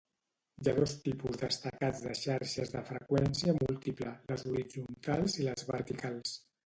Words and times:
Hi 0.61 0.69
ha 0.69 0.73
dos 0.77 0.93
tipus 1.07 1.35
destacats 1.41 2.01
de 2.05 2.15
xarxes 2.21 2.73
de 2.77 2.83
freqüència 2.87 3.55
múltiple, 3.59 4.15
les 4.33 4.45
horitzontals 4.53 5.37
i 5.43 5.47
les 5.51 5.69
verticals. 5.75 6.35